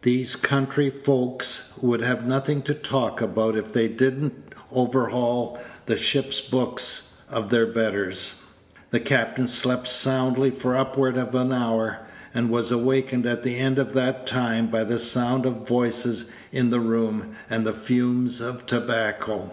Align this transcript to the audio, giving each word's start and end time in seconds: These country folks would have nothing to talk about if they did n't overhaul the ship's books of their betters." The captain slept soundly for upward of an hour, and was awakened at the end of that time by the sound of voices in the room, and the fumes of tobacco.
These 0.00 0.34
country 0.34 0.88
folks 0.88 1.74
would 1.82 2.00
have 2.00 2.26
nothing 2.26 2.62
to 2.62 2.72
talk 2.72 3.20
about 3.20 3.54
if 3.54 3.70
they 3.70 3.86
did 3.86 4.24
n't 4.24 4.54
overhaul 4.72 5.60
the 5.84 5.94
ship's 5.94 6.40
books 6.40 7.12
of 7.28 7.50
their 7.50 7.66
betters." 7.66 8.40
The 8.92 9.00
captain 9.00 9.46
slept 9.46 9.86
soundly 9.86 10.50
for 10.50 10.74
upward 10.74 11.18
of 11.18 11.34
an 11.34 11.52
hour, 11.52 11.98
and 12.32 12.48
was 12.48 12.72
awakened 12.72 13.26
at 13.26 13.42
the 13.42 13.58
end 13.58 13.78
of 13.78 13.92
that 13.92 14.26
time 14.26 14.68
by 14.68 14.84
the 14.84 14.98
sound 14.98 15.44
of 15.44 15.68
voices 15.68 16.30
in 16.50 16.70
the 16.70 16.80
room, 16.80 17.36
and 17.50 17.66
the 17.66 17.74
fumes 17.74 18.40
of 18.40 18.64
tobacco. 18.64 19.52